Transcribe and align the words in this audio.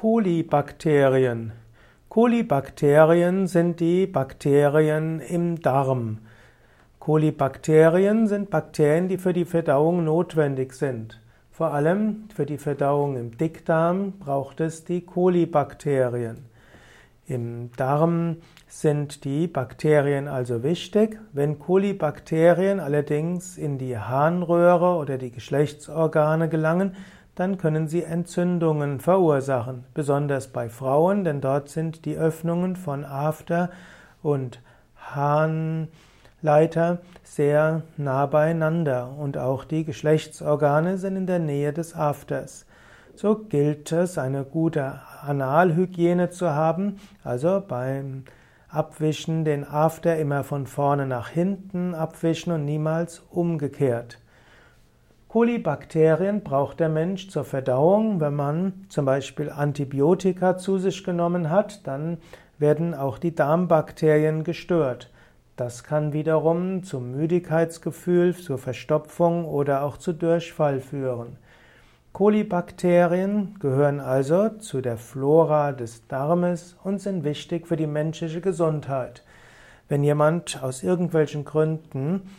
Kolibakterien. 0.00 1.50
Kolibakterien 2.08 3.48
sind 3.48 3.80
die 3.80 4.06
Bakterien 4.06 5.18
im 5.18 5.60
Darm. 5.60 6.18
Kolibakterien 7.00 8.28
sind 8.28 8.48
Bakterien, 8.48 9.08
die 9.08 9.18
für 9.18 9.32
die 9.32 9.44
Verdauung 9.44 10.04
notwendig 10.04 10.74
sind. 10.74 11.20
Vor 11.50 11.72
allem 11.72 12.28
für 12.32 12.46
die 12.46 12.58
Verdauung 12.58 13.16
im 13.16 13.36
Dickdarm 13.36 14.12
braucht 14.20 14.60
es 14.60 14.84
die 14.84 15.00
Kolibakterien. 15.00 16.44
Im 17.26 17.72
Darm 17.76 18.36
sind 18.68 19.24
die 19.24 19.48
Bakterien 19.48 20.28
also 20.28 20.62
wichtig. 20.62 21.18
Wenn 21.32 21.58
Kolibakterien 21.58 22.78
allerdings 22.78 23.58
in 23.58 23.78
die 23.78 23.98
Harnröhre 23.98 24.94
oder 24.94 25.18
die 25.18 25.32
Geschlechtsorgane 25.32 26.48
gelangen, 26.48 26.94
dann 27.38 27.56
können 27.56 27.86
sie 27.86 28.02
Entzündungen 28.02 29.00
verursachen, 29.00 29.84
besonders 29.94 30.48
bei 30.48 30.68
Frauen, 30.68 31.22
denn 31.22 31.40
dort 31.40 31.68
sind 31.68 32.04
die 32.04 32.16
Öffnungen 32.16 32.74
von 32.74 33.04
After 33.04 33.70
und 34.22 34.60
Harnleiter 34.96 36.98
sehr 37.22 37.82
nah 37.96 38.26
beieinander 38.26 39.14
und 39.16 39.38
auch 39.38 39.64
die 39.64 39.84
Geschlechtsorgane 39.84 40.98
sind 40.98 41.16
in 41.16 41.26
der 41.26 41.38
Nähe 41.38 41.72
des 41.72 41.94
Afters. 41.94 42.66
So 43.14 43.36
gilt 43.36 43.92
es, 43.92 44.18
eine 44.18 44.44
gute 44.44 45.00
Analhygiene 45.22 46.30
zu 46.30 46.50
haben, 46.50 46.98
also 47.22 47.62
beim 47.66 48.24
Abwischen 48.68 49.44
den 49.44 49.64
After 49.64 50.16
immer 50.16 50.44
von 50.44 50.66
vorne 50.66 51.06
nach 51.06 51.28
hinten 51.28 51.94
abwischen 51.94 52.52
und 52.52 52.64
niemals 52.64 53.22
umgekehrt. 53.30 54.18
Kolibakterien 55.28 56.42
braucht 56.42 56.80
der 56.80 56.88
Mensch 56.88 57.28
zur 57.28 57.44
Verdauung. 57.44 58.18
Wenn 58.18 58.34
man 58.34 58.86
zum 58.88 59.04
Beispiel 59.04 59.50
Antibiotika 59.50 60.56
zu 60.56 60.78
sich 60.78 61.04
genommen 61.04 61.50
hat, 61.50 61.86
dann 61.86 62.16
werden 62.58 62.94
auch 62.94 63.18
die 63.18 63.34
Darmbakterien 63.34 64.42
gestört. 64.42 65.10
Das 65.56 65.84
kann 65.84 66.14
wiederum 66.14 66.82
zum 66.82 67.12
Müdigkeitsgefühl, 67.12 68.34
zur 68.34 68.56
Verstopfung 68.56 69.44
oder 69.44 69.82
auch 69.82 69.98
zu 69.98 70.14
Durchfall 70.14 70.80
führen. 70.80 71.36
Kolibakterien 72.12 73.56
gehören 73.60 74.00
also 74.00 74.48
zu 74.48 74.80
der 74.80 74.96
Flora 74.96 75.72
des 75.72 76.06
Darmes 76.08 76.74
und 76.84 77.00
sind 77.00 77.22
wichtig 77.22 77.66
für 77.66 77.76
die 77.76 77.86
menschliche 77.86 78.40
Gesundheit. 78.40 79.22
Wenn 79.88 80.02
jemand 80.02 80.62
aus 80.62 80.82
irgendwelchen 80.82 81.44
Gründen 81.44 82.30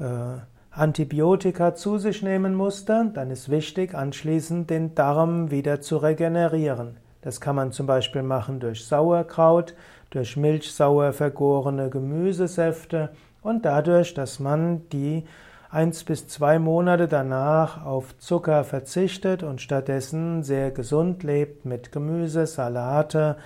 äh, 0.00 0.38
Antibiotika 0.78 1.74
zu 1.74 1.98
sich 1.98 2.22
nehmen 2.22 2.54
musste, 2.54 3.10
dann 3.12 3.32
ist 3.32 3.48
wichtig, 3.48 3.96
anschließend 3.96 4.70
den 4.70 4.94
Darm 4.94 5.50
wieder 5.50 5.80
zu 5.80 5.96
regenerieren. 5.96 6.98
Das 7.20 7.40
kann 7.40 7.56
man 7.56 7.72
zum 7.72 7.88
Beispiel 7.88 8.22
machen 8.22 8.60
durch 8.60 8.86
Sauerkraut, 8.86 9.74
durch 10.10 10.36
milchsauer 10.36 11.12
vergorene 11.12 11.90
Gemüsesäfte 11.90 13.10
und 13.42 13.64
dadurch, 13.64 14.14
dass 14.14 14.38
man 14.38 14.88
die 14.90 15.24
eins 15.68 16.04
bis 16.04 16.28
zwei 16.28 16.60
Monate 16.60 17.08
danach 17.08 17.84
auf 17.84 18.16
Zucker 18.18 18.62
verzichtet 18.62 19.42
und 19.42 19.60
stattdessen 19.60 20.44
sehr 20.44 20.70
gesund 20.70 21.24
lebt 21.24 21.64
mit 21.64 21.90
Gemüse, 21.90 22.46
Salate, 22.46 23.36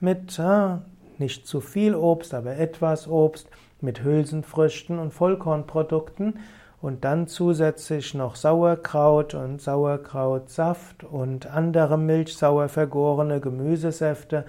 mit 0.00 0.38
äh, 0.38 0.76
nicht 1.18 1.46
zu 1.46 1.60
viel 1.60 1.94
Obst, 1.94 2.32
aber 2.32 2.56
etwas 2.56 3.06
Obst, 3.08 3.46
mit 3.82 4.02
Hülsenfrüchten 4.02 4.98
und 4.98 5.12
Vollkornprodukten 5.12 6.38
und 6.80 7.04
dann 7.04 7.26
zusätzlich 7.26 8.14
noch 8.14 8.36
Sauerkraut 8.36 9.34
und 9.34 9.60
Sauerkrautsaft 9.60 11.04
und 11.04 11.46
andere 11.46 11.98
milchsauer 11.98 12.68
vergorene 12.68 13.40
Gemüsesäfte 13.40 14.44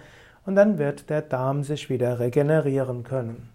und 0.46 0.56
dann 0.56 0.78
wird 0.78 1.10
der 1.10 1.22
Darm 1.22 1.64
sich 1.64 1.90
wieder 1.90 2.20
regenerieren 2.20 3.04
können. 3.04 3.50